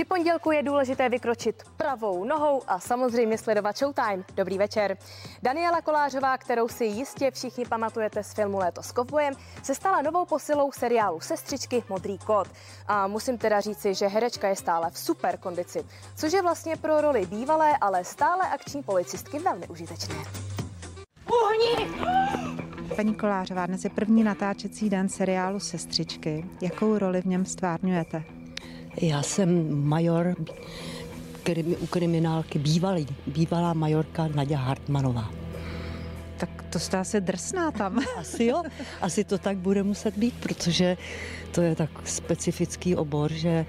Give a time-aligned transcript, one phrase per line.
[0.00, 4.24] Při pondělku je důležité vykročit pravou nohou a samozřejmě sledovat Showtime.
[4.34, 4.96] Dobrý večer.
[5.42, 10.24] Daniela Kolářová, kterou si jistě všichni pamatujete z filmu Léto s kovbojem, se stala novou
[10.24, 12.48] posilou seriálu Sestřičky Modrý kód.
[12.86, 15.84] A musím teda říci, že herečka je stále v super kondici,
[16.16, 20.16] což je vlastně pro roli bývalé, ale stále akční policistky velmi užitečné.
[21.26, 21.90] Uhni!
[22.96, 26.46] Paní Kolářová, dnes je první natáčecí den seriálu Sestřičky.
[26.60, 28.39] Jakou roli v něm stvárňujete?
[29.00, 30.36] Já jsem major
[31.80, 35.30] u kriminálky, bývalý, bývalá majorka Nadia Hartmanová.
[36.36, 37.98] Tak to jste asi drsná tam.
[38.16, 38.62] Asi jo,
[39.00, 40.96] asi to tak bude muset být, protože
[41.52, 43.66] to je tak specifický obor, že e,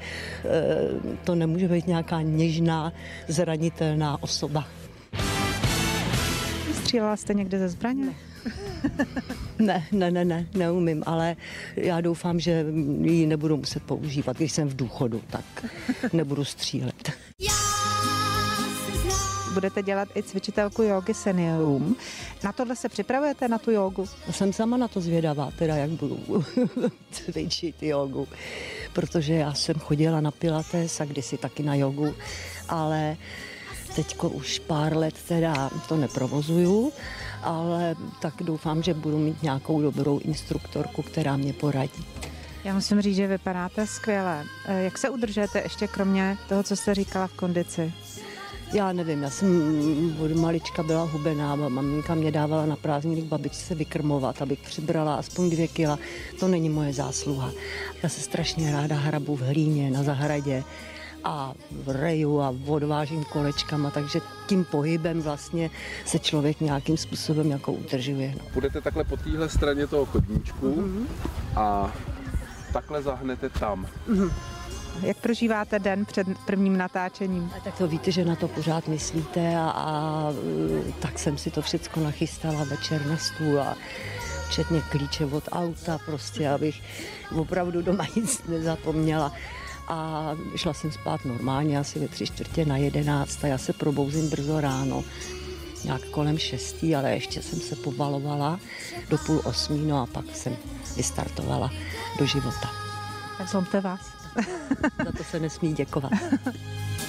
[1.24, 2.94] to nemůže být nějaká něžná,
[3.28, 4.68] zranitelná osoba.
[6.74, 8.06] Střílela jste někde ze zbraně?
[8.06, 8.31] Ne.
[9.60, 11.36] Ne, ne, ne, ne, neumím, ale
[11.76, 12.66] já doufám, že
[13.02, 14.38] ji nebudu muset používat.
[14.38, 15.66] Když jsem v důchodu, tak
[16.14, 17.12] nebudu střílet.
[19.54, 21.96] Budete dělat i cvičitelku jogy seniorům.
[22.44, 24.06] Na tohle se připravujete, na tu jogu?
[24.32, 26.20] Jsem sama na to zvědavá, teda jak budu
[27.12, 28.28] cvičit jogu,
[28.94, 32.14] protože já jsem chodila na pilates a kdysi taky na jogu,
[32.70, 33.18] ale
[33.96, 36.92] teďko už pár let teda to neprovozuju,
[37.44, 42.06] ale tak doufám, že budu mít nějakou dobrou instruktorku, která mě poradí.
[42.64, 44.44] Já musím říct, že vypadáte skvěle.
[44.66, 47.94] Eh, jak se udržujete ještě kromě toho, co jste říkala v kondici?
[48.74, 53.76] Já nevím, já jsem od malička byla hubená, maminka mě dávala na prázdniny k babičce
[53.76, 56.00] vykrmovat, abych přibrala aspoň dvě kila.
[56.40, 57.52] To není moje zásluha.
[58.04, 60.64] Já se strašně ráda hrabu v hlíně, na zahradě
[61.24, 61.54] a
[61.88, 65.70] reju a odvážím kolečkama, takže tím pohybem vlastně
[66.06, 68.34] se člověk nějakým způsobem jako udržuje.
[68.38, 68.46] No.
[68.54, 71.06] Budete takhle po téhle straně toho chodníčku mm-hmm.
[71.56, 71.92] a
[72.74, 73.88] takhle zahnete tam.
[74.10, 74.32] Mm-hmm.
[75.04, 77.52] Jak prožíváte den před prvním natáčením?
[77.58, 80.28] A tak to víte, že na to pořád myslíte a, a
[81.00, 83.76] tak jsem si to všechno nachystala večer na stůl a
[84.50, 86.82] včetně klíče od auta, prostě abych
[87.36, 89.34] opravdu doma nic nezapomněla
[89.92, 94.30] a šla jsem spát normálně, asi ve tři čtvrtě na jedenáct a já se probouzím
[94.30, 95.04] brzo ráno,
[95.84, 98.60] nějak kolem šestý, ale ještě jsem se pobalovala
[99.10, 100.58] do půl osmí, no a pak jsem
[100.96, 101.72] vystartovala
[102.20, 102.72] do života.
[103.38, 104.02] Tak zlomte vás.
[105.06, 106.12] Za to se nesmí děkovat.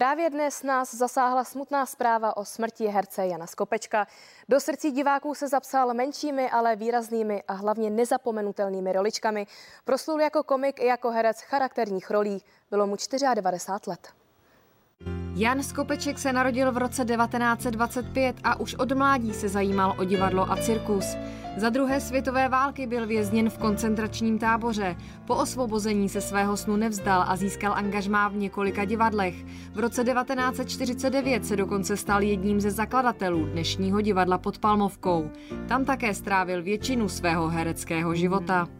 [0.00, 4.06] Právě dnes nás zasáhla smutná zpráva o smrti herce Jana Skopečka.
[4.48, 9.46] Do srdcí diváků se zapsal menšími, ale výraznými a hlavně nezapomenutelnými roličkami.
[9.84, 12.42] Proslul jako komik i jako herec charakterních rolí.
[12.70, 12.96] Bylo mu
[13.34, 14.19] 94 let.
[15.34, 20.52] Jan Skopeček se narodil v roce 1925 a už od mládí se zajímal o divadlo
[20.52, 21.16] a cirkus.
[21.56, 24.96] Za druhé světové války byl vězněn v koncentračním táboře.
[25.24, 29.34] Po osvobození se svého snu nevzdal a získal angažmá v několika divadlech.
[29.72, 35.30] V roce 1949 se dokonce stal jedním ze zakladatelů dnešního divadla pod Palmovkou.
[35.68, 38.79] Tam také strávil většinu svého hereckého života.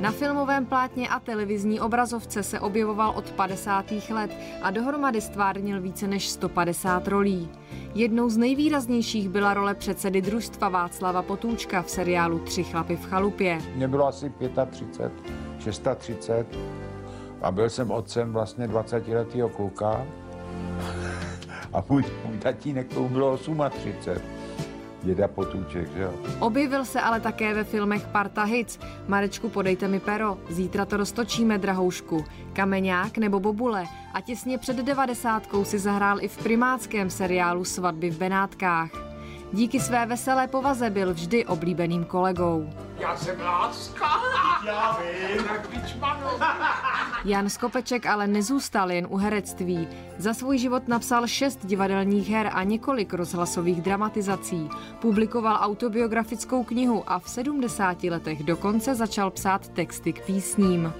[0.00, 3.84] Na filmovém plátně a televizní obrazovce se objevoval od 50.
[4.10, 4.30] let
[4.62, 7.48] a dohromady stvárnil více než 150 rolí.
[7.94, 13.58] Jednou z nejvýraznějších byla role předsedy družstva Václava Potůčka v seriálu Tři chlapy v chalupě.
[13.74, 14.32] Mě bylo asi
[14.70, 15.12] 35,
[15.58, 16.46] 630
[17.42, 20.06] a byl jsem otcem vlastně 20 letého kluka
[21.72, 23.60] a můj, můj tatínek to bylo 38
[25.08, 26.14] děda Potůček, že jo.
[26.40, 31.58] Objevil se ale také ve filmech Parta Hits, Marečku podejte mi pero, Zítra to roztočíme
[31.58, 38.10] drahoušku, Kameňák nebo Bobule a těsně před devadesátkou si zahrál i v primáckém seriálu Svatby
[38.10, 39.07] v Benátkách.
[39.52, 42.70] Díky své veselé povaze byl vždy oblíbeným kolegou.
[42.98, 44.08] Já jsem láska.
[44.66, 45.48] Já vím.
[47.24, 49.88] Jan Skopeček ale nezůstal jen u herectví.
[50.18, 54.68] Za svůj život napsal šest divadelních her a několik rozhlasových dramatizací.
[55.00, 60.92] Publikoval autobiografickou knihu a v 70 letech dokonce začal psát texty k písním.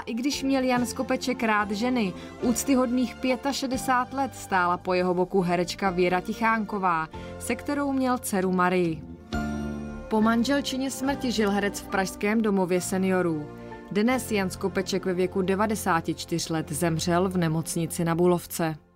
[0.00, 2.12] I když měl Jan Skopeček rád ženy,
[2.42, 3.16] úctyhodných
[3.50, 7.08] 65 let stála po jeho boku herečka Věra Tichánková,
[7.38, 9.02] se kterou měl dceru Marii.
[10.08, 13.46] Po manželčině smrti žil herec v pražském domově seniorů.
[13.90, 18.89] Dnes Jan Skopeček ve věku 94 let zemřel v nemocnici na Bulovce.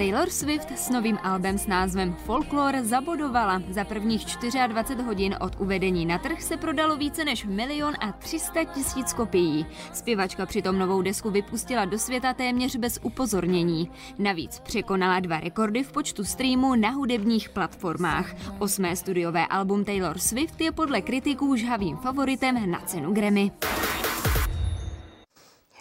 [0.00, 3.62] Taylor Swift s novým albem s názvem Folklore zabodovala.
[3.70, 4.24] Za prvních
[4.68, 9.66] 24 hodin od uvedení na trh se prodalo více než milion a 300 tisíc kopií.
[9.92, 13.90] Zpěvačka přitom novou desku vypustila do světa téměř bez upozornění.
[14.18, 18.34] Navíc překonala dva rekordy v počtu streamů na hudebních platformách.
[18.58, 23.50] Osmé studiové album Taylor Swift je podle kritiků žhavým favoritem na cenu Grammy.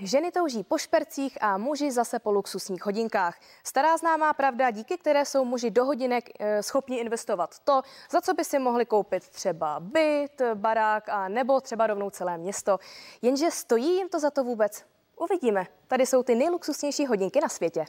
[0.02, 3.40] Ženy touží po špercích a muži zase po luxusních hodinkách.
[3.64, 7.82] Stará známá pravda, díky které jsou muži do hodinek e, schopni investovat to,
[8.12, 12.80] za co by si mohli koupit třeba byt, barák a nebo třeba rovnou celé město.
[13.22, 14.84] Jenže stojí jim to za to vůbec?
[15.18, 15.68] Uvidíme.
[15.88, 17.86] Tady jsou ty nejluxusnější hodinky na světě.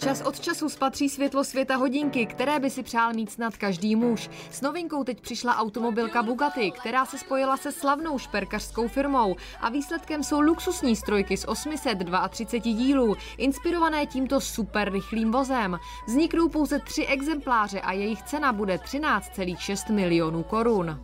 [0.00, 4.30] Čas od času spatří světlo světa hodinky, které by si přál mít snad každý muž.
[4.50, 10.24] S novinkou teď přišla automobilka Bugatti, která se spojila se slavnou šperkařskou firmou a výsledkem
[10.24, 15.78] jsou luxusní strojky z 832 dílů, inspirované tímto super rychlým vozem.
[16.06, 21.00] Vzniknou pouze tři exempláře a jejich cena bude 13,6 milionů korun.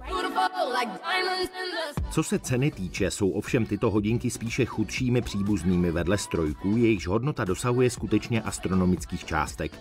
[2.10, 7.44] Co se ceny týče, jsou ovšem tyto hodinky spíše chudšími příbuznými vedle strojků, jejichž hodnota
[7.44, 8.85] dosahuje skutečně astronomických
[9.24, 9.72] částek.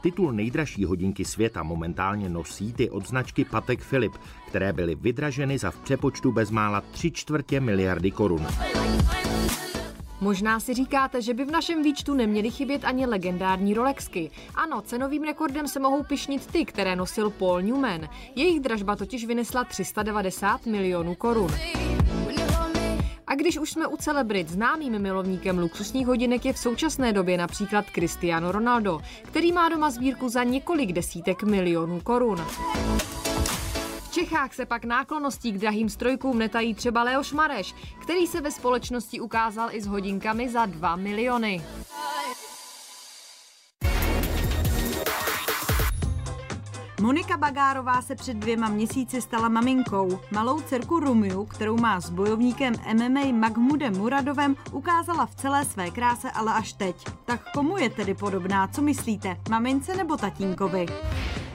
[0.00, 4.12] Titul nejdražší hodinky světa momentálně nosí ty od značky Patek Philip,
[4.48, 8.46] které byly vydraženy za v přepočtu bezmála 3 čtvrtě miliardy korun.
[10.20, 14.30] Možná si říkáte, že by v našem výčtu neměly chybět ani legendární Rolexky.
[14.54, 18.08] Ano, cenovým rekordem se mohou pišnit ty, které nosil Paul Newman.
[18.36, 21.50] Jejich dražba totiž vynesla 390 milionů korun.
[23.34, 27.84] A když už jsme u celebrit, známým milovníkem luxusních hodinek je v současné době například
[27.94, 32.46] Cristiano Ronaldo, který má doma sbírku za několik desítek milionů korun.
[34.10, 39.20] Čechách se pak náklonností k drahým strojkům netají třeba Leoš Mareš, který se ve společnosti
[39.20, 41.62] ukázal i s hodinkami za 2 miliony.
[47.04, 50.20] Monika Bagárová se před dvěma měsíci stala maminkou.
[50.30, 56.30] Malou dcerku Rumiu, kterou má s bojovníkem MMA Mahmudem Muradovem, ukázala v celé své kráse,
[56.30, 57.04] ale až teď.
[57.24, 60.86] Tak komu je tedy podobná, co myslíte, mamince nebo tatínkovi?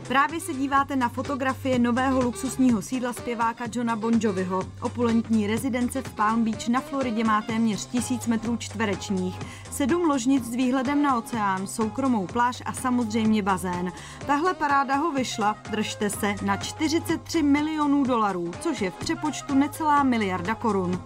[0.09, 4.61] Právě se díváte na fotografie nového luxusního sídla zpěváka Johna Bon Joviho.
[4.81, 9.39] Opulentní rezidence v Palm Beach na Floridě má téměř tisíc metrů čtverečních,
[9.71, 13.91] sedm ložnic s výhledem na oceán, soukromou pláž a samozřejmě bazén.
[14.27, 20.03] Tahle paráda ho vyšla, držte se, na 43 milionů dolarů, což je v přepočtu necelá
[20.03, 21.01] miliarda korun.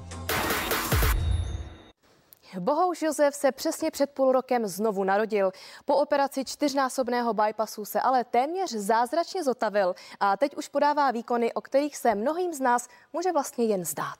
[2.59, 5.51] Bohouš Josef se přesně před půl rokem znovu narodil.
[5.85, 11.61] Po operaci čtyřnásobného bypassu se ale téměř zázračně zotavil a teď už podává výkony, o
[11.61, 14.19] kterých se mnohým z nás může vlastně jen zdát.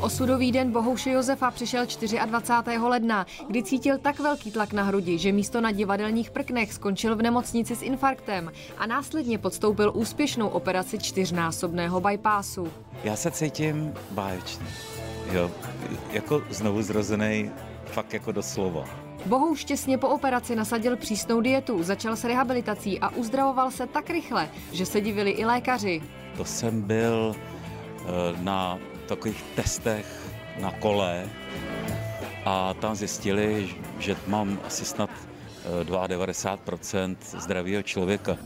[0.00, 1.86] Osudový den Bohouše Josefa přišel
[2.26, 2.78] 24.
[2.78, 7.22] ledna, kdy cítil tak velký tlak na hrudi, že místo na divadelních prknech skončil v
[7.22, 12.72] nemocnici s infarktem a následně podstoupil úspěšnou operaci čtyřnásobného bypassu.
[13.04, 14.66] Já se cítím báječně.
[15.32, 15.50] Jo,
[16.10, 17.50] jako znovu zrozený,
[17.84, 18.84] fakt jako doslova.
[19.26, 24.48] Bohouš těsně po operaci nasadil přísnou dietu, začal s rehabilitací a uzdravoval se tak rychle,
[24.72, 26.02] že se divili i lékaři.
[26.36, 28.04] To jsem byl eh,
[28.42, 28.78] na
[29.08, 30.06] takových testech
[30.60, 31.28] na kole
[32.44, 35.10] a tam zjistili, že mám asi snad
[35.84, 38.36] 92% eh, zdravého člověka.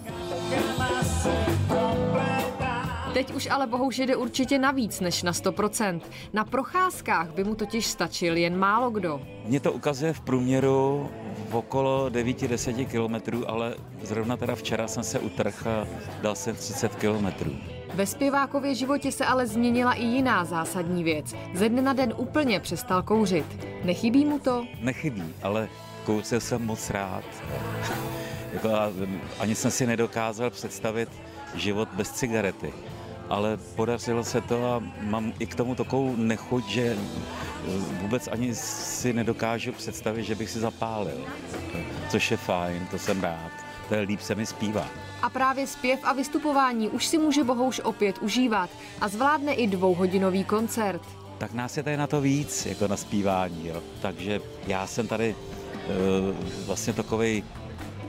[3.12, 6.00] Teď už ale Bohouš jede určitě navíc než na 100%.
[6.32, 9.20] Na procházkách by mu totiž stačil jen málo kdo.
[9.44, 11.10] Mně to ukazuje v průměru
[11.48, 15.86] v okolo 9-10 kilometrů, ale zrovna teda včera jsem se utrhl a
[16.22, 17.52] dal jsem 30 kilometrů.
[17.94, 21.34] Ve zpěvákově životě se ale změnila i jiná zásadní věc.
[21.54, 23.66] Ze dne na den úplně přestal kouřit.
[23.84, 24.66] Nechybí mu to?
[24.80, 25.68] Nechybí, ale
[26.04, 27.24] kouřil jsem moc rád.
[28.52, 28.68] jako,
[29.38, 31.08] ani jsem si nedokázal představit
[31.54, 32.72] život bez cigarety
[33.28, 36.96] ale podařilo se to a mám i k tomu takovou nechuť, že
[38.00, 41.26] vůbec ani si nedokážu představit, že bych si zapálil.
[42.08, 43.52] Což je fajn, to jsem rád.
[43.88, 44.86] To je líp se mi zpívá.
[45.22, 50.44] A právě zpěv a vystupování už si může Bohouš opět užívat a zvládne i dvouhodinový
[50.44, 51.02] koncert.
[51.38, 53.68] Tak nás je tady na to víc, jako na zpívání.
[53.68, 53.82] Jo.
[54.02, 57.44] Takže já jsem tady uh, vlastně takový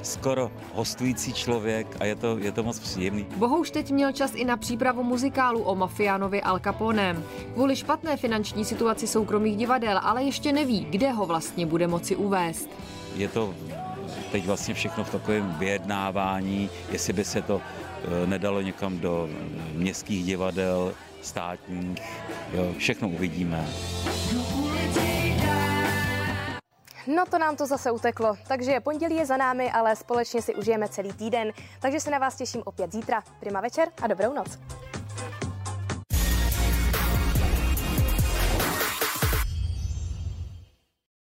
[0.03, 3.25] skoro hostující člověk a je to, je to moc příjemný.
[3.37, 7.23] Bohouš teď měl čas i na přípravu muzikálu o mafiánovi Al Caponem.
[7.53, 12.69] Kvůli špatné finanční situaci soukromých divadel ale ještě neví, kde ho vlastně bude moci uvést.
[13.15, 13.53] Je to
[14.31, 19.29] teď vlastně všechno v takovém vyjednávání, jestli by se to eh, nedalo někam do
[19.73, 22.01] městských divadel, státních,
[22.53, 23.65] jo, všechno uvidíme.
[27.07, 30.89] No to nám to zase uteklo, takže pondělí je za námi, ale společně si užijeme
[30.89, 31.51] celý týden.
[31.81, 33.23] Takže se na vás těším opět zítra.
[33.39, 34.59] Prima večer a dobrou noc.